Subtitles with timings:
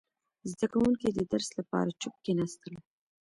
[0.51, 2.73] •زده کوونکي د درس لپاره چوپ کښېناستل.